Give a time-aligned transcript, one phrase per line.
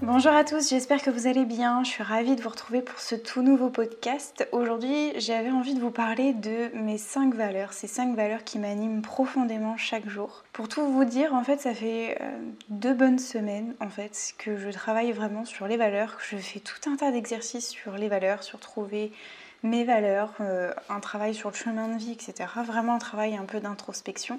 [0.00, 1.82] Bonjour à tous, j'espère que vous allez bien.
[1.82, 4.46] Je suis ravie de vous retrouver pour ce tout nouveau podcast.
[4.52, 9.02] Aujourd'hui, j'avais envie de vous parler de mes 5 valeurs, ces 5 valeurs qui m'animent
[9.02, 10.44] profondément chaque jour.
[10.52, 14.56] Pour tout vous dire, en fait, ça fait euh, deux bonnes semaines en fait que
[14.56, 18.06] je travaille vraiment sur les valeurs, que je fais tout un tas d'exercices sur les
[18.06, 19.10] valeurs, sur trouver
[19.64, 22.48] mes valeurs, euh, un travail sur le chemin de vie, etc.
[22.64, 24.38] Vraiment un travail un peu d'introspection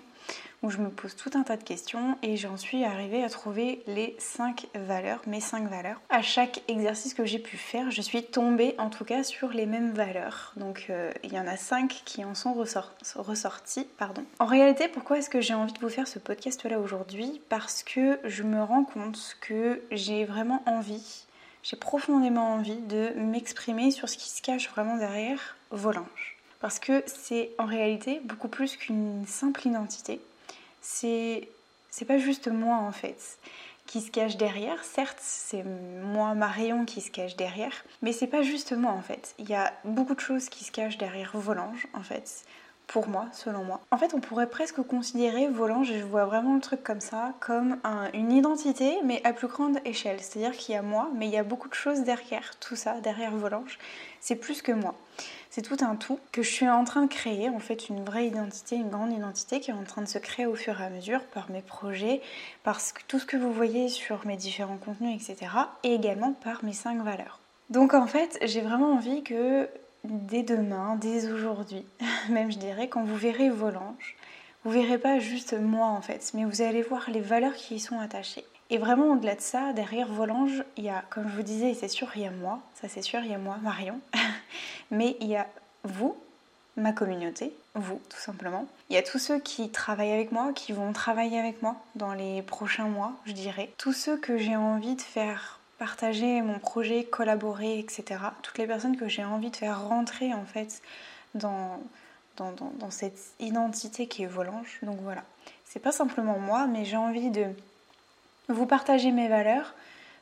[0.61, 3.81] où je me pose tout un tas de questions et j'en suis arrivée à trouver
[3.87, 6.01] les 5 valeurs, mes 5 valeurs.
[6.09, 9.65] À chaque exercice que j'ai pu faire, je suis tombée en tout cas sur les
[9.65, 10.53] mêmes valeurs.
[10.57, 13.87] Donc euh, il y en a 5 qui en sont ressorties.
[13.97, 14.23] Pardon.
[14.39, 17.41] En réalité, pourquoi est-ce que j'ai envie de vous faire ce podcast là aujourd'hui?
[17.49, 21.25] Parce que je me rends compte que j'ai vraiment envie
[21.63, 26.38] j'ai profondément envie de m'exprimer sur ce qui se cache vraiment derrière Volange.
[26.59, 30.19] Parce que c'est en réalité beaucoup plus qu'une simple identité.
[30.81, 31.47] C'est
[31.89, 33.39] c'est pas juste moi en fait
[33.89, 34.83] qui se cache derrière.
[34.83, 39.33] Certes, c'est moi Marion qui se cache derrière, mais c'est pas juste moi en fait.
[39.39, 42.43] Il y a beaucoup de choses qui se cachent derrière Volange en fait
[42.89, 43.81] pour moi, selon moi.
[43.91, 47.77] En fait, on pourrait presque considérer Volange, je vois vraiment le truc comme ça, comme
[48.15, 50.19] une identité, mais à plus grande échelle.
[50.19, 52.99] C'est-à-dire qu'il y a moi, mais il y a beaucoup de choses derrière tout ça,
[53.01, 53.77] derrière Volange.
[54.21, 54.95] C'est plus que moi.
[55.51, 58.25] C'est tout un tout que je suis en train de créer, en fait, une vraie
[58.25, 60.89] identité, une grande identité qui est en train de se créer au fur et à
[60.89, 62.21] mesure par mes projets,
[62.63, 65.51] par tout ce que vous voyez sur mes différents contenus, etc.
[65.83, 67.39] Et également par mes cinq valeurs.
[67.69, 69.69] Donc en fait, j'ai vraiment envie que
[70.03, 71.85] dès demain, dès aujourd'hui,
[72.29, 74.15] même je dirais, quand vous verrez Volange,
[74.63, 77.79] vous verrez pas juste moi en fait, mais vous allez voir les valeurs qui y
[77.79, 78.45] sont attachées.
[78.71, 81.87] Et vraiment au-delà de ça, derrière Volange, il y a, comme je vous disais, c'est
[81.87, 83.99] sûr, il y a moi, ça c'est sûr, il y a moi, Marion,
[84.91, 85.47] mais il y a
[85.83, 86.15] vous,
[86.77, 88.67] ma communauté, vous tout simplement.
[88.89, 92.13] Il y a tous ceux qui travaillent avec moi, qui vont travailler avec moi dans
[92.13, 93.71] les prochains mois, je dirais.
[93.77, 98.03] Tous ceux que j'ai envie de faire partager mon projet, collaborer, etc.
[98.43, 100.81] Toutes les personnes que j'ai envie de faire rentrer en fait
[101.33, 101.79] dans,
[102.37, 104.79] dans, dans, cette identité qui est Volange.
[104.83, 105.23] Donc voilà,
[105.65, 107.45] c'est pas simplement moi, mais j'ai envie de
[108.49, 109.73] vous partager mes valeurs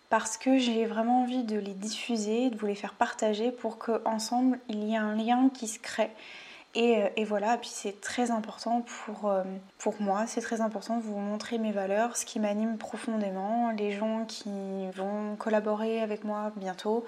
[0.09, 4.59] parce que j'ai vraiment envie de les diffuser, de vous les faire partager pour qu'ensemble
[4.69, 6.12] il y ait un lien qui se crée
[6.75, 9.44] euh, et, voilà, puis c'est très important pour, euh,
[9.79, 13.91] pour moi, c'est très important de vous montrer mes valeurs, ce qui m'anime profondément, les
[13.91, 14.50] gens qui
[14.95, 17.06] vont collaborer avec moi bientôt,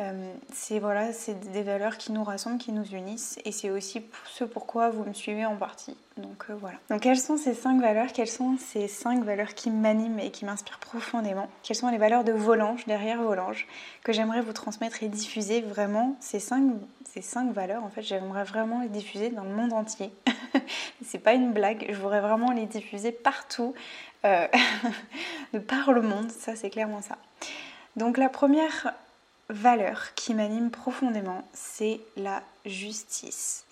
[0.00, 4.02] euh, c'est voilà, c'est des valeurs qui nous rassemblent, qui nous unissent, et c'est aussi
[4.26, 5.96] ce pourquoi vous me suivez en partie.
[6.16, 6.76] Donc euh, voilà.
[6.90, 8.12] Donc quelles sont ces cinq valeurs?
[8.12, 11.48] Quelles sont ces cinq valeurs qui m'animent et qui m'inspirent profondément?
[11.62, 13.66] Quelles sont les valeurs de Volange derrière Volange
[14.04, 18.44] que j'aimerais vous transmettre et diffuser vraiment Ces cinq, ces cinq valeurs, en fait, j'aimerais
[18.44, 20.12] vraiment les diffuser dans le monde entier.
[21.04, 21.86] c'est pas une blague.
[21.88, 23.74] Je voudrais vraiment les diffuser partout,
[24.24, 24.46] euh,
[25.52, 26.30] de par le monde.
[26.30, 27.16] Ça, c'est clairement ça.
[27.96, 28.94] Donc la première
[29.48, 33.64] valeur qui m'anime profondément, c'est la justice.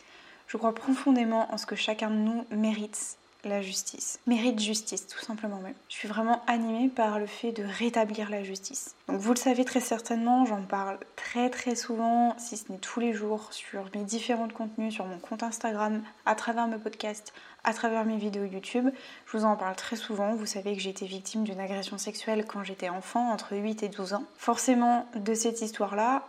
[0.46, 4.18] Je crois profondément en ce que chacun de nous mérite la justice.
[4.26, 5.74] Mérite justice, tout simplement même.
[5.88, 8.94] Je suis vraiment animée par le fait de rétablir la justice.
[9.08, 13.00] Donc vous le savez très certainement, j'en parle très très souvent, si ce n'est tous
[13.00, 17.32] les jours, sur mes différents contenus, sur mon compte Instagram, à travers mes podcasts,
[17.64, 18.88] à travers mes vidéos YouTube.
[19.26, 20.34] Je vous en parle très souvent.
[20.34, 23.88] Vous savez que j'ai été victime d'une agression sexuelle quand j'étais enfant, entre 8 et
[23.88, 24.24] 12 ans.
[24.36, 26.26] Forcément, de cette histoire-là,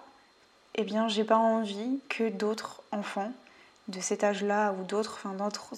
[0.76, 3.32] eh bien, j'ai pas envie que d'autres enfants
[3.88, 5.26] de cet âge-là ou d'autres,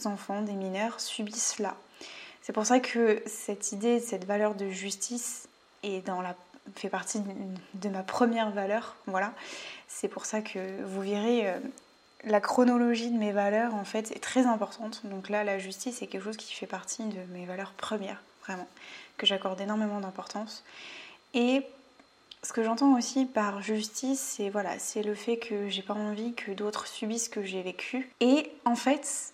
[0.05, 1.75] enfants, des mineurs, subissent cela.
[2.41, 5.47] C'est pour ça que cette idée, cette valeur de justice
[5.83, 6.35] est dans la,
[6.75, 7.21] fait partie
[7.75, 8.95] de ma première valeur.
[9.05, 9.33] Voilà.
[9.87, 11.59] C'est pour ça que vous verrez euh,
[12.25, 15.01] la chronologie de mes valeurs en fait est très importante.
[15.05, 18.67] Donc là, la justice est quelque chose qui fait partie de mes valeurs premières, vraiment,
[19.17, 20.63] que j'accorde énormément d'importance.
[22.41, 26.33] Ce que j'entends aussi par justice, c'est voilà, c'est le fait que j'ai pas envie
[26.33, 28.09] que d'autres subissent ce que j'ai vécu.
[28.21, 29.33] Et en fait,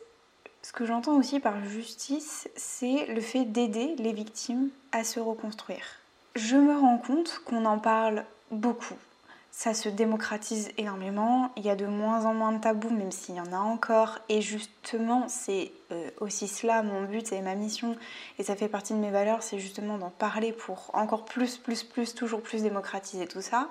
[0.63, 5.85] ce que j'entends aussi par justice, c'est le fait d'aider les victimes à se reconstruire.
[6.35, 8.97] Je me rends compte qu'on en parle beaucoup.
[9.57, 13.35] Ça se démocratise énormément, il y a de moins en moins de tabous, même s'il
[13.35, 17.95] y en a encore, et justement, c'est euh, aussi cela mon but et ma mission,
[18.37, 21.83] et ça fait partie de mes valeurs, c'est justement d'en parler pour encore plus, plus,
[21.83, 23.69] plus, toujours plus démocratiser tout ça.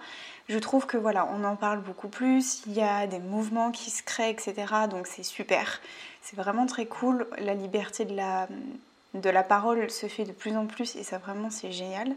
[0.49, 3.91] Je trouve que voilà, on en parle beaucoup plus, il y a des mouvements qui
[3.91, 4.55] se créent, etc.,
[4.91, 5.83] donc c'est super,
[6.23, 8.49] c'est vraiment très cool, la liberté de la,
[9.13, 12.17] de la parole se fait de plus en plus, et ça vraiment c'est génial.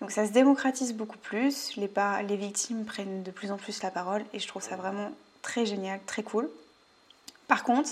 [0.00, 1.90] Donc ça se démocratise beaucoup plus, les,
[2.26, 5.10] les victimes prennent de plus en plus la parole et je trouve ça vraiment
[5.42, 6.48] très génial, très cool.
[7.48, 7.90] Par contre,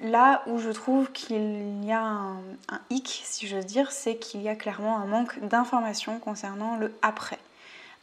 [0.00, 2.36] là où je trouve qu'il y a un,
[2.68, 6.92] un hic, si j'ose dire, c'est qu'il y a clairement un manque d'informations concernant le
[7.02, 7.38] après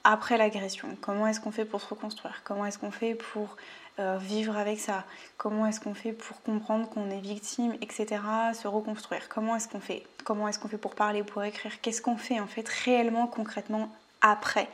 [0.04, 2.42] après l'agression Comment est-ce qu'on fait pour se reconstruire?
[2.44, 3.56] Comment est-ce qu'on fait pour
[4.02, 5.06] euh, vivre avec ça.
[5.38, 8.22] Comment est-ce qu'on fait pour comprendre qu'on est victime, etc.
[8.54, 9.30] Se reconstruire?
[9.30, 10.04] Comment est-ce qu'on fait?
[10.24, 11.80] Comment est-ce qu'on fait pour parler, pour écrire?
[11.82, 13.90] Qu'est-ce qu'on fait en fait réellement, concrètement
[14.22, 14.68] après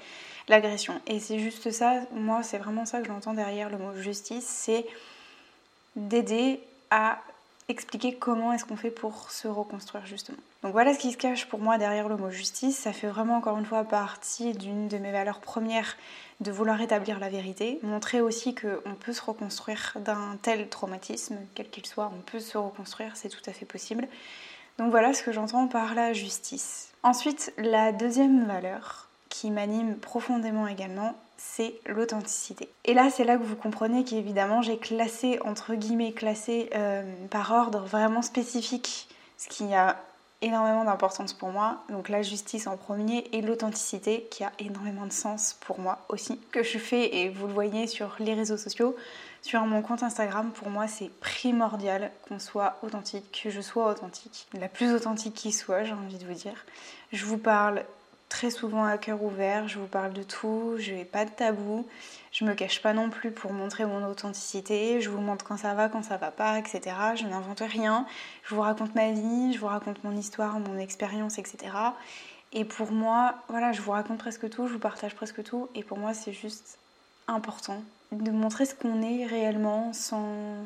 [0.48, 1.00] l'agression?
[1.06, 4.86] Et c'est juste ça, moi c'est vraiment ça que j'entends derrière le mot justice, c'est
[5.96, 7.20] d'aider à
[7.70, 10.38] expliquer comment est-ce qu'on fait pour se reconstruire justement.
[10.64, 12.78] Donc voilà ce qui se cache pour moi derrière le mot justice.
[12.78, 15.98] Ça fait vraiment encore une fois partie d'une de mes valeurs premières
[16.40, 21.70] de vouloir établir la vérité, montrer aussi qu'on peut se reconstruire d'un tel traumatisme, quel
[21.70, 24.08] qu'il soit, on peut se reconstruire, c'est tout à fait possible.
[24.78, 26.92] Donc voilà ce que j'entends par la justice.
[27.02, 32.70] Ensuite, la deuxième valeur qui m'anime profondément également, c'est l'authenticité.
[32.86, 37.52] Et là, c'est là que vous comprenez qu'évidemment, j'ai classé, entre guillemets, classé euh, par
[37.52, 39.08] ordre vraiment spécifique,
[39.38, 39.98] ce qui a
[40.42, 41.84] énormément d'importance pour moi.
[41.90, 46.40] Donc la justice en premier et l'authenticité qui a énormément de sens pour moi aussi.
[46.52, 48.96] Que je fais et vous le voyez sur les réseaux sociaux,
[49.42, 54.48] sur mon compte Instagram, pour moi c'est primordial qu'on soit authentique, que je sois authentique.
[54.54, 56.66] La plus authentique qui soit, j'ai envie de vous dire.
[57.12, 57.84] Je vous parle
[58.30, 61.86] très souvent à cœur ouvert, je vous parle de tout, je n'ai pas de tabou,
[62.32, 65.74] je me cache pas non plus pour montrer mon authenticité, je vous montre quand ça
[65.74, 66.96] va, quand ça va pas, etc.
[67.16, 68.06] Je n'invente rien,
[68.44, 71.74] je vous raconte ma vie, je vous raconte mon histoire, mon expérience, etc.
[72.54, 75.84] Et pour moi, voilà, je vous raconte presque tout, je vous partage presque tout, et
[75.84, 76.78] pour moi c'est juste
[77.28, 77.82] important
[78.12, 80.66] de montrer ce qu'on est réellement sans,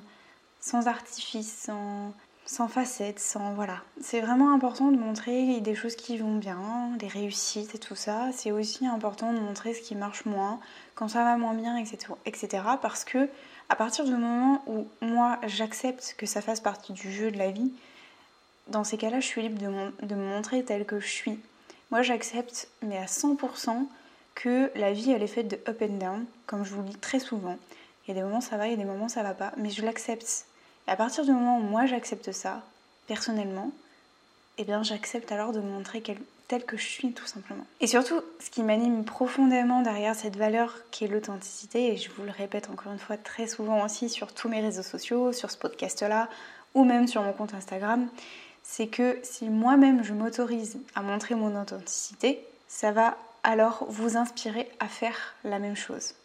[0.60, 2.14] sans artifice, sans,
[2.46, 3.82] sans facettes, sans voilà.
[4.02, 8.30] C'est vraiment important de montrer des choses qui vont bien, des réussites et tout ça.
[8.34, 10.60] C'est aussi important de montrer ce qui marche moins,
[10.96, 12.14] quand ça va moins bien, etc.
[12.26, 12.64] etc.
[12.82, 13.30] parce que
[13.70, 17.52] à partir du moment où moi j'accepte que ça fasse partie du jeu de la
[17.52, 17.72] vie,
[18.68, 21.40] dans ces cas-là, je suis libre de, me montrer telle que je suis.
[21.92, 23.88] Moi, j'accepte, mais à 100%,
[24.34, 26.98] que la vie, elle est faite de up and down, comme je vous le dis
[26.98, 27.58] très souvent.
[28.06, 29.52] Il y a des moments ça va, il y a des moments ça va pas,
[29.58, 30.46] mais je l'accepte
[30.92, 32.64] à partir du moment où moi j'accepte ça,
[33.08, 33.72] personnellement,
[34.58, 36.04] eh bien j'accepte alors de me montrer
[36.50, 37.66] tel que je suis tout simplement.
[37.80, 42.24] Et surtout, ce qui m'anime profondément derrière cette valeur qui est l'authenticité, et je vous
[42.24, 45.58] le répète encore une fois très souvent aussi sur tous mes réseaux sociaux, sur ce
[45.58, 46.28] podcast-là,
[46.74, 48.10] ou même sur mon compte Instagram,
[48.62, 54.70] c'est que si moi-même je m'autorise à montrer mon authenticité, ça va alors vous inspirer
[54.82, 56.16] à faire la même chose.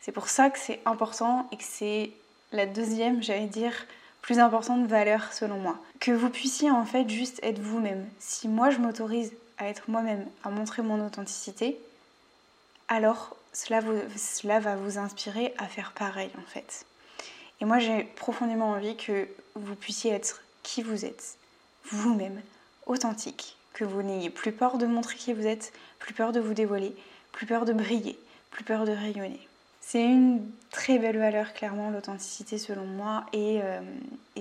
[0.00, 2.12] C'est pour ça que c'est important et que c'est
[2.52, 3.74] la deuxième, j'allais dire,
[4.24, 5.78] plus importante valeur selon moi.
[6.00, 8.08] Que vous puissiez en fait juste être vous-même.
[8.18, 11.78] Si moi je m'autorise à être moi-même, à montrer mon authenticité,
[12.88, 16.86] alors cela, va vous inspirer à faire pareil en fait.
[17.60, 21.36] Et moi j'ai profondément envie que vous puissiez être qui vous êtes,
[21.90, 22.40] vous-même,
[22.86, 26.54] authentique, que vous n'ayez plus peur de montrer qui vous êtes, plus peur de vous
[26.54, 26.96] dévoiler,
[27.30, 28.18] plus peur de briller,
[28.50, 29.46] plus peur de rayonner.
[29.86, 33.80] C'est une très belle valeur, clairement, l'authenticité selon moi est, euh,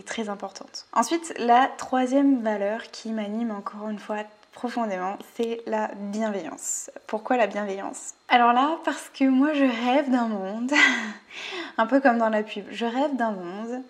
[0.06, 0.88] très importante.
[0.94, 4.24] Ensuite, la troisième valeur qui m'anime encore une fois
[4.54, 6.90] profondément, c'est la bienveillance.
[7.08, 8.14] Pourquoi la bienveillance?
[8.30, 10.72] Alors là, parce que moi je rêve d'un monde,
[11.78, 13.82] un peu comme dans la pub, je rêve d'un monde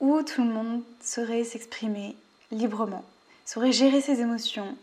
[0.00, 2.16] où tout le monde saurait s'exprimer
[2.50, 3.04] librement,
[3.44, 4.76] saurait gérer ses émotions,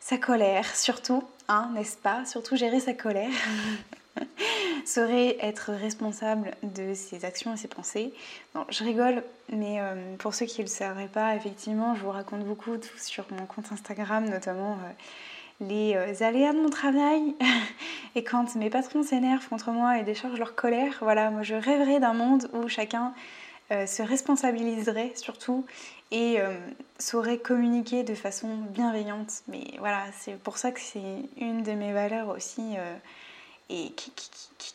[0.00, 2.24] sa colère surtout, hein, n'est-ce pas?
[2.24, 3.30] Surtout gérer sa colère.
[4.84, 8.12] serait être responsable de ses actions et ses pensées.
[8.54, 12.10] Non, je rigole, mais euh, pour ceux qui ne le savraient pas, effectivement, je vous
[12.10, 17.34] raconte beaucoup sur mon compte Instagram, notamment euh, les euh, aléas de mon travail.
[18.14, 22.00] et quand mes patrons s'énervent contre moi et déchargent leur colère, voilà, moi je rêverais
[22.00, 23.12] d'un monde où chacun
[23.70, 25.66] se responsabiliserait surtout
[26.10, 26.38] et
[26.98, 29.42] saurait communiquer de façon bienveillante.
[29.46, 32.62] Mais voilà, c'est pour ça que c'est une de mes valeurs aussi
[33.70, 33.92] et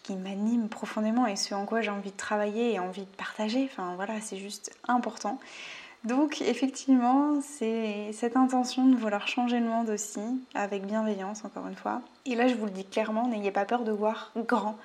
[0.04, 3.68] qui, m'anime profondément et ce en quoi j'ai envie de travailler et envie de partager.
[3.72, 5.40] Enfin voilà, c'est juste important.
[6.04, 10.20] Donc effectivement, c'est cette intention de vouloir changer le monde aussi,
[10.54, 12.02] avec bienveillance encore une fois.
[12.26, 14.78] Et là, je vous le dis clairement, n'ayez pas peur de voir grand.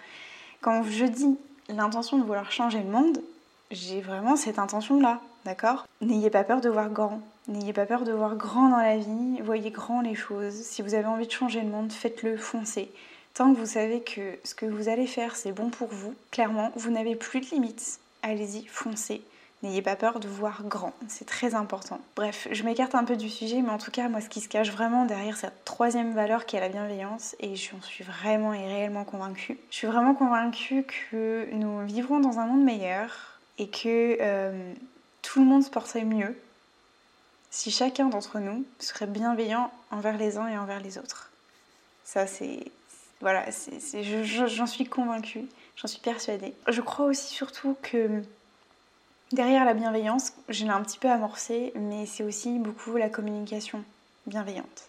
[0.60, 1.36] Quand je dis
[1.68, 3.20] l'intention de vouloir changer le monde,
[3.70, 5.86] j'ai vraiment cette intention-là, d'accord?
[6.00, 7.20] N'ayez pas peur de voir grand.
[7.48, 9.40] N'ayez pas peur de voir grand dans la vie.
[9.42, 10.54] Voyez grand les choses.
[10.54, 12.90] Si vous avez envie de changer le monde, faites-le, foncez.
[13.38, 16.72] Tant que vous savez que ce que vous allez faire, c'est bon pour vous, clairement,
[16.74, 18.00] vous n'avez plus de limites.
[18.24, 19.22] Allez-y, foncez.
[19.62, 22.00] N'ayez pas peur de voir grand, c'est très important.
[22.16, 24.48] Bref, je m'écarte un peu du sujet, mais en tout cas, moi, ce qui se
[24.48, 28.66] cache vraiment derrière cette troisième valeur qui est la bienveillance, et j'en suis vraiment et
[28.66, 34.18] réellement convaincue, je suis vraiment convaincue que nous vivrons dans un monde meilleur et que
[34.20, 34.74] euh,
[35.22, 36.36] tout le monde se porterait mieux
[37.52, 41.30] si chacun d'entre nous serait bienveillant envers les uns et envers les autres.
[42.02, 42.64] Ça, c'est.
[43.20, 43.46] Voilà,
[44.46, 45.46] j'en suis convaincue,
[45.76, 46.54] j'en suis persuadée.
[46.68, 48.22] Je crois aussi surtout que
[49.32, 53.84] Derrière la bienveillance, je l'ai un petit peu amorcé, mais c'est aussi beaucoup la communication
[54.26, 54.88] bienveillante.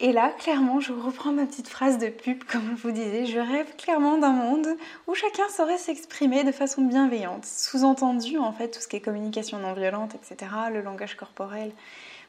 [0.00, 3.38] Et là, clairement, je reprends ma petite phrase de pub, comme je vous disais, je
[3.38, 4.66] rêve clairement d'un monde
[5.06, 7.44] où chacun saurait s'exprimer de façon bienveillante.
[7.44, 11.70] Sous-entendu, en fait, tout ce qui est communication non violente, etc., le langage corporel.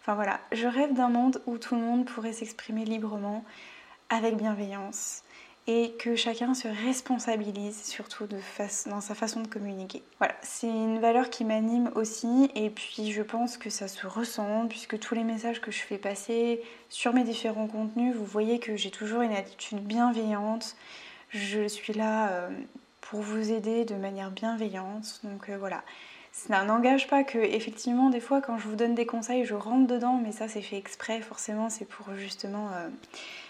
[0.01, 3.45] Enfin voilà, je rêve d'un monde où tout le monde pourrait s'exprimer librement,
[4.09, 5.23] avec bienveillance,
[5.67, 8.27] et que chacun se responsabilise surtout
[8.85, 10.03] dans sa façon de communiquer.
[10.19, 14.67] Voilà, c'est une valeur qui m'anime aussi et puis je pense que ça se ressent
[14.67, 18.75] puisque tous les messages que je fais passer sur mes différents contenus, vous voyez que
[18.75, 20.75] j'ai toujours une attitude bienveillante.
[21.29, 22.49] Je suis là euh,
[23.01, 25.21] pour vous aider de manière bienveillante.
[25.23, 25.83] Donc euh, voilà.
[26.31, 29.87] Ça n'engage pas que, effectivement, des fois, quand je vous donne des conseils, je rentre
[29.87, 32.89] dedans, mais ça, c'est fait exprès, forcément, c'est pour justement euh,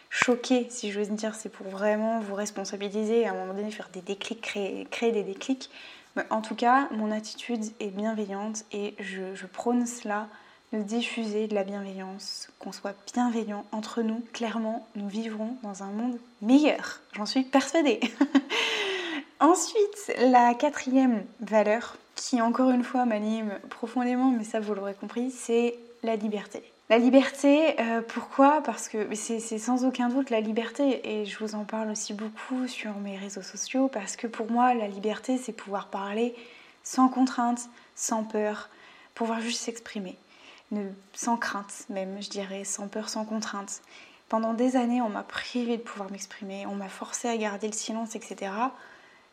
[0.09, 3.89] choquer, si j'ose dire, c'est pour vraiment vous responsabiliser et à un moment donné faire
[3.91, 5.69] des déclics, créer, des déclics.
[6.15, 10.27] Mais en tout cas, mon attitude est bienveillante et je, prône cela,
[10.73, 14.23] de diffuser de la bienveillance, qu'on soit bienveillant entre nous.
[14.33, 17.99] Clairement, nous vivrons dans un monde meilleur, j'en suis persuadée.
[19.39, 25.29] Ensuite, la quatrième valeur, qui encore une fois m'anime profondément, mais ça vous l'aurez compris,
[25.29, 26.63] c'est la liberté.
[26.89, 28.61] La liberté, euh, pourquoi?
[28.61, 32.67] Parce que c'est sans aucun doute la liberté, et je vous en parle aussi beaucoup
[32.67, 36.35] sur mes réseaux sociaux, parce que pour moi, la liberté, c'est pouvoir parler
[36.83, 38.69] sans contrainte, sans peur,
[39.15, 40.15] pouvoir juste s'exprimer,
[41.13, 43.81] sans crainte même, je dirais, sans peur, sans contrainte.
[44.29, 47.73] Pendant des années, on m'a privé de pouvoir m'exprimer, on m'a forcé à garder le
[47.73, 48.51] silence, etc.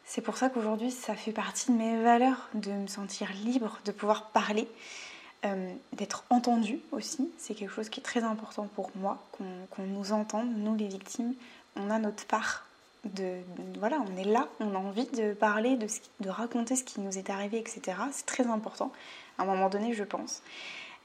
[0.06, 3.92] C'est pour ça qu'aujourd'hui, ça fait partie de mes valeurs de me sentir libre, de
[3.92, 4.66] pouvoir parler.
[5.44, 10.12] Euh, d'être entendu aussi, c'est quelque chose qui est très important pour moi, qu'on nous
[10.12, 11.34] entende, nous les victimes,
[11.74, 12.64] on a notre part
[13.04, 13.38] de,
[13.80, 15.88] voilà, on est là, on a envie de parler, de,
[16.20, 17.82] de raconter ce qui nous est arrivé, etc.
[18.12, 18.92] C'est très important,
[19.36, 20.42] à un moment donné, je pense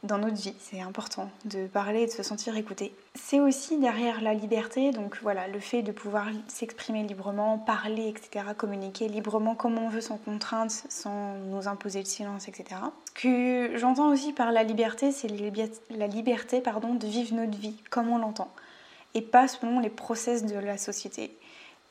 [0.03, 0.53] dans notre vie.
[0.59, 2.93] C'est important de parler et de se sentir écouté.
[3.15, 8.45] C'est aussi derrière la liberté, donc voilà, le fait de pouvoir s'exprimer librement, parler, etc.,
[8.55, 12.81] communiquer librement comme on veut, sans contrainte, sans nous imposer le silence, etc.
[13.07, 15.29] Ce que j'entends aussi par la liberté, c'est
[15.89, 18.51] la liberté pardon, de vivre notre vie comme on l'entend,
[19.13, 21.35] et pas selon les process de la société,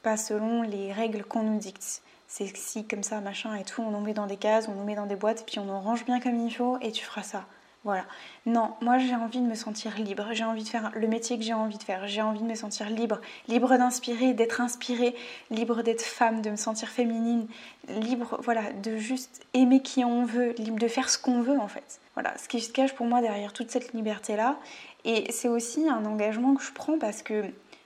[0.02, 3.90] pas selon les règles qu'on nous dicte c'est si comme ça, machin et tout, on
[3.90, 6.04] nous met dans des cases, on nous met dans des boîtes, puis on nous range
[6.04, 7.46] bien comme il faut et tu feras ça.
[7.86, 8.04] Voilà.
[8.46, 11.44] Non, moi j'ai envie de me sentir libre, j'ai envie de faire le métier que
[11.44, 15.14] j'ai envie de faire, j'ai envie de me sentir libre, libre d'inspirer, d'être inspirée,
[15.52, 17.46] libre d'être femme, de me sentir féminine,
[17.88, 21.68] libre, voilà, de juste aimer qui on veut, libre de faire ce qu'on veut en
[21.68, 22.00] fait.
[22.14, 24.58] Voilà, ce qui se cache pour moi derrière toute cette liberté-là.
[25.04, 27.44] Et c'est aussi un engagement que je prends parce que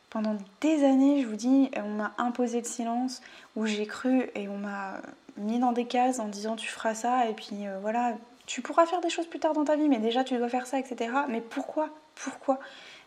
[0.09, 3.21] pendant des années, je vous dis, on m'a imposé le silence,
[3.54, 5.02] où j'ai cru et on m'a
[5.37, 8.14] mis dans des cases en disant tu feras ça, et puis euh, voilà,
[8.50, 10.66] tu pourras faire des choses plus tard dans ta vie, mais déjà tu dois faire
[10.66, 11.12] ça, etc.
[11.28, 11.88] Mais pourquoi?
[12.16, 12.59] Pourquoi?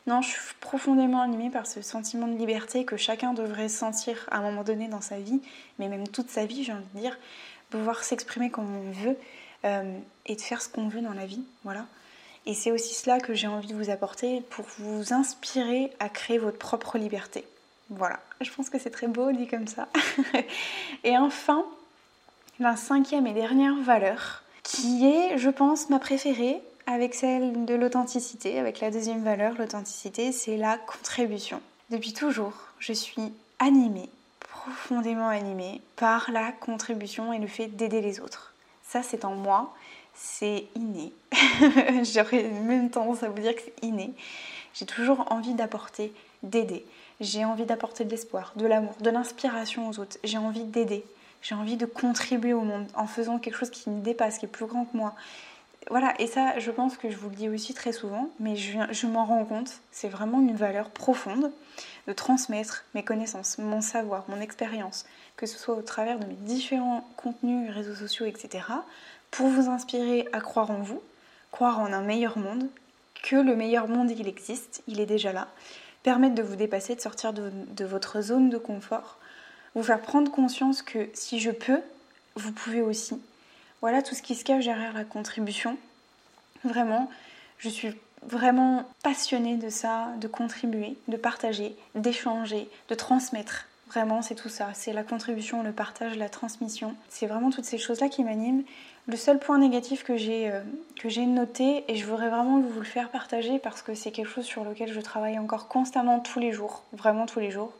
[0.07, 4.37] Non, je suis profondément animée par ce sentiment de liberté que chacun devrait sentir à
[4.37, 5.41] un moment donné dans sa vie,
[5.79, 7.19] mais même toute sa vie, j'ai envie de dire,
[7.71, 9.17] pouvoir s'exprimer comme on veut
[9.65, 11.87] euh, et de faire ce qu'on veut dans la vie, voilà.
[12.45, 16.37] Et c'est aussi cela que j'ai envie de vous apporter pour vous inspirer à créer
[16.37, 17.43] votre propre liberté.
[17.89, 19.89] Voilà, je pense que c'est très beau dit comme ça.
[21.03, 21.65] et enfin,
[22.59, 28.59] la cinquième et dernière valeur, qui est, je pense, ma préférée avec celle de l'authenticité,
[28.59, 31.61] avec la deuxième valeur, l'authenticité, c'est la contribution.
[31.89, 38.19] Depuis toujours, je suis animée, profondément animée par la contribution et le fait d'aider les
[38.19, 38.53] autres.
[38.83, 39.73] Ça, c'est en moi,
[40.13, 41.13] c'est inné.
[42.03, 44.13] J'aurais même tendance à vous dire que c'est inné.
[44.73, 46.85] J'ai toujours envie d'apporter, d'aider.
[47.19, 50.17] J'ai envie d'apporter de l'espoir, de l'amour, de l'inspiration aux autres.
[50.23, 51.05] J'ai envie d'aider.
[51.43, 54.49] J'ai envie de contribuer au monde en faisant quelque chose qui me dépasse, qui est
[54.49, 55.13] plus grand que moi.
[55.89, 59.07] voilà, et ça, je pense que je vous le dis aussi très souvent, mais je,
[59.07, 61.51] m'en rends compte, c'est vraiment une valeur profonde
[62.07, 66.33] de transmettre mes connaissances, mon savoir, mon expérience, que ce soit au travers de mes
[66.33, 68.63] différents contenus, réseaux sociaux, etc.,
[69.29, 71.01] pour vous inspirer à croire en vous,
[71.51, 72.69] croire en un meilleur monde,
[73.21, 75.49] que le meilleur monde, il existe, il est déjà là,
[76.03, 79.17] permettre de vous dépasser, de sortir de votre zone de confort,
[79.75, 81.81] vous faire prendre conscience que si je peux,
[82.35, 83.19] vous pouvez aussi.
[83.81, 85.77] Voilà tout ce qui se cache derrière la contribution.
[86.63, 87.09] Vraiment,
[87.57, 87.93] je suis
[88.27, 93.67] vraiment passionnée de ça, de contribuer, de partager, d'échanger, de transmettre.
[93.87, 94.69] Vraiment, c'est tout ça.
[94.73, 96.95] C'est la contribution, le partage, la transmission.
[97.09, 98.63] C'est vraiment toutes ces choses-là qui m'animent.
[99.05, 103.09] Le seul point négatif que j'ai euh, noté, et je voudrais vraiment vous le faire
[103.09, 106.85] partager parce que c'est quelque chose sur lequel je travaille encore constamment tous les jours,
[106.93, 107.73] vraiment tous les jours.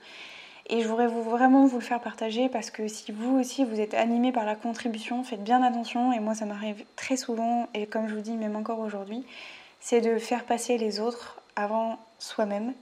[0.67, 3.93] Et je voudrais vraiment vous le faire partager parce que si vous aussi vous êtes
[3.93, 6.13] animé par la contribution, faites bien attention.
[6.13, 9.25] Et moi, ça m'arrive très souvent, et comme je vous dis, même encore aujourd'hui,
[9.79, 12.73] c'est de faire passer les autres avant soi-même.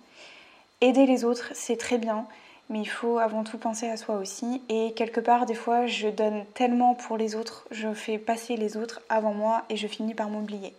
[0.81, 2.27] Aider les autres, c'est très bien,
[2.69, 4.61] mais il faut avant tout penser à soi aussi.
[4.69, 8.77] Et quelque part, des fois, je donne tellement pour les autres, je fais passer les
[8.77, 10.75] autres avant moi et je finis par m'oublier.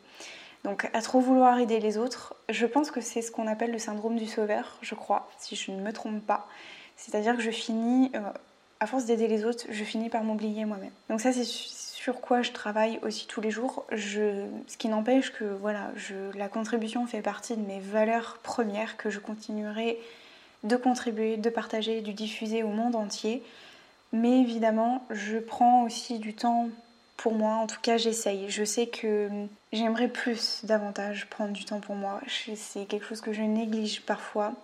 [0.64, 3.78] Donc à trop vouloir aider les autres, je pense que c'est ce qu'on appelle le
[3.78, 6.46] syndrome du sauveur, je crois, si je ne me trompe pas.
[6.96, 8.20] C'est-à-dire que je finis, euh,
[8.80, 10.92] à force d'aider les autres, je finis par m'oublier moi-même.
[11.08, 13.84] Donc ça c'est sur quoi je travaille aussi tous les jours.
[13.96, 15.92] Ce qui n'empêche que voilà,
[16.34, 19.98] la contribution fait partie de mes valeurs premières que je continuerai
[20.64, 23.42] de contribuer, de partager, de diffuser au monde entier.
[24.12, 26.68] Mais évidemment, je prends aussi du temps
[27.16, 27.54] pour moi.
[27.54, 28.50] En tout cas, j'essaye.
[28.50, 29.28] Je sais que
[29.72, 32.20] j'aimerais plus, davantage prendre du temps pour moi.
[32.54, 34.54] C'est quelque chose que je néglige parfois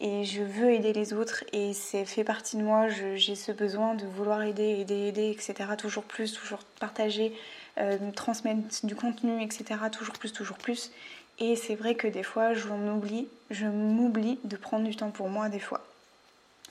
[0.00, 2.88] et je veux aider les autres et c'est fait partie de moi.
[2.88, 5.70] J'ai ce besoin de vouloir aider, aider, aider, etc.
[5.78, 7.32] Toujours plus, toujours partager,
[7.78, 9.80] euh, transmettre du contenu, etc.
[9.90, 10.90] Toujours plus, toujours plus.
[11.38, 15.28] Et c'est vrai que des fois, je m'oublie, je m'oublie de prendre du temps pour
[15.28, 15.82] moi des fois.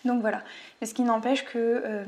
[0.06, 0.44] Donc voilà.
[0.80, 2.06] Mais ce qui n'empêche que euh,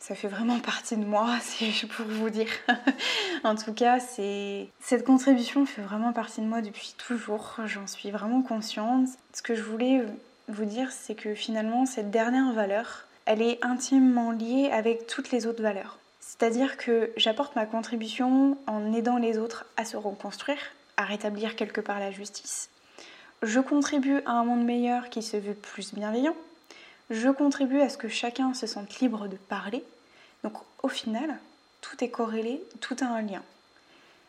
[0.00, 2.50] ça fait vraiment partie de moi, si peux vous dire.
[3.44, 7.58] en tout cas, c'est cette contribution fait vraiment partie de moi depuis toujours.
[7.66, 9.08] J'en suis vraiment consciente.
[9.32, 10.02] Ce que je voulais
[10.48, 15.46] vous dire, c'est que finalement, cette dernière valeur, elle est intimement liée avec toutes les
[15.46, 15.98] autres valeurs.
[16.20, 20.58] C'est-à-dire que j'apporte ma contribution en aidant les autres à se reconstruire,
[20.96, 22.70] à rétablir quelque part la justice.
[23.42, 26.36] Je contribue à un monde meilleur qui se veut plus bienveillant.
[27.10, 29.84] Je contribue à ce que chacun se sente libre de parler.
[30.44, 31.38] Donc au final,
[31.80, 33.42] tout est corrélé, tout a un lien.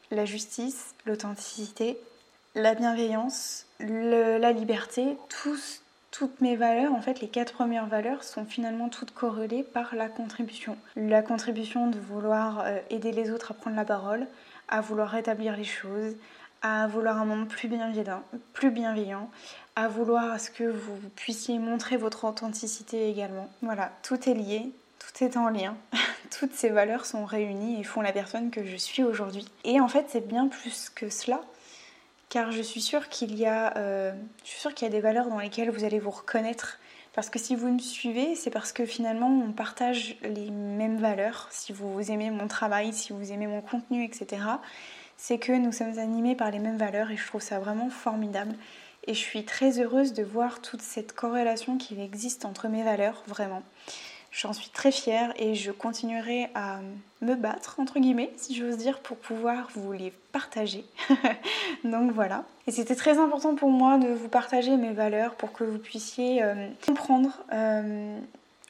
[0.10, 1.98] La justice, l'authenticité,
[2.56, 5.83] la bienveillance, la liberté, tous,
[6.14, 10.08] toutes mes valeurs, en fait les quatre premières valeurs sont finalement toutes corrélées par la
[10.08, 10.78] contribution.
[10.96, 14.28] La contribution de vouloir euh, aider les autres à prendre la parole,
[14.68, 16.16] à vouloir rétablir les choses,
[16.62, 18.22] à vouloir un monde plus bienveillant,
[18.54, 19.30] plus bienveillant,
[19.76, 23.50] à vouloir à ce que vous puissiez montrer votre authenticité également.
[23.64, 25.76] Voilà, tout est lié, tout est en lien.
[26.40, 29.48] Toutes ces valeurs sont réunies et font la personne que je suis aujourd'hui.
[29.66, 31.42] Et en fait, c'est bien plus que cela
[32.34, 34.12] car je suis sûre qu'il y a, euh,
[34.44, 36.80] qu'il y a des valeurs dans lesquelles vous allez vous reconnaître.
[37.14, 41.48] Parce que si vous me suivez, c'est parce que finalement on partage les mêmes valeurs.
[41.52, 44.42] Si vous aimez mon travail, si vous aimez mon contenu, etc.,
[45.16, 48.56] c'est que nous sommes animés par les mêmes valeurs et je trouve ça vraiment formidable.
[49.06, 53.24] Et je suis très heureuse de voir toute cette corrélation qui existe entre mes valeurs,
[53.28, 53.62] vraiment.
[54.34, 56.80] J'en suis très fière et je continuerai à
[57.22, 60.86] me battre, entre guillemets, si j'ose dire, pour pouvoir vous les partager.
[61.84, 62.44] Donc voilà.
[62.66, 66.42] Et c'était très important pour moi de vous partager mes valeurs pour que vous puissiez
[66.42, 68.18] euh, comprendre euh,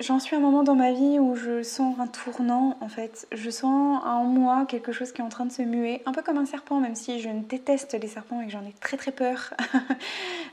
[0.05, 3.25] J'en suis à un moment dans ma vie où je sens un tournant en fait.
[3.31, 6.21] Je sens en moi quelque chose qui est en train de se muer, un peu
[6.21, 9.11] comme un serpent, même si je déteste les serpents et que j'en ai très très
[9.11, 9.53] peur.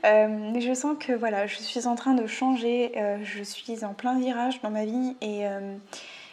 [0.03, 3.85] Euh, mais je sens que voilà, je suis en train de changer, euh, je suis
[3.85, 5.75] en plein virage dans ma vie et euh,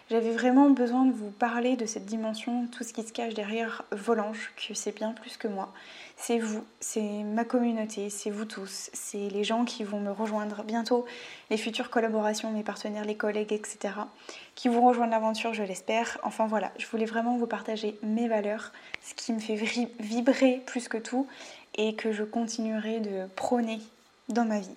[0.09, 3.85] j'avais vraiment besoin de vous parler de cette dimension, tout ce qui se cache derrière
[3.93, 5.71] Volange, que c'est bien plus que moi
[6.21, 10.65] c'est vous, c'est ma communauté, c'est vous tous, c'est les gens qui vont me rejoindre
[10.65, 11.07] bientôt,
[11.49, 13.95] les futures collaborations, mes partenaires, les collègues, etc.,
[14.57, 16.19] qui vont rejoindre l'aventure, je l'espère.
[16.25, 19.55] Enfin voilà, je voulais vraiment vous partager mes valeurs, ce qui me fait
[20.01, 21.29] vibrer plus que tout
[21.77, 23.79] et que je continuerai de prôner
[24.29, 24.77] dans ma vie.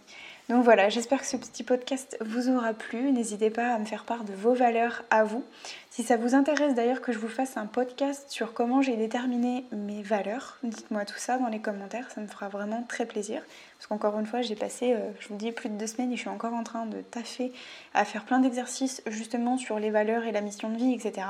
[0.51, 3.13] Donc voilà, j'espère que ce petit podcast vous aura plu.
[3.13, 5.45] N'hésitez pas à me faire part de vos valeurs à vous.
[5.89, 9.63] Si ça vous intéresse d'ailleurs que je vous fasse un podcast sur comment j'ai déterminé
[9.71, 13.41] mes valeurs, dites-moi tout ça dans les commentaires, ça me fera vraiment très plaisir.
[13.77, 16.17] Parce qu'encore une fois, j'ai passé, euh, je vous dis, plus de deux semaines et
[16.17, 17.53] je suis encore en train de taffer
[17.93, 21.27] à faire plein d'exercices justement sur les valeurs et la mission de vie, etc.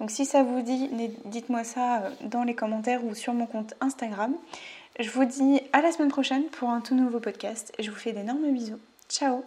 [0.00, 0.90] Donc si ça vous dit,
[1.24, 4.34] dites-moi ça dans les commentaires ou sur mon compte Instagram.
[5.00, 8.12] Je vous dis à la semaine prochaine pour un tout nouveau podcast je vous fais
[8.12, 8.78] d'énormes bisous.
[9.08, 9.42] Ciao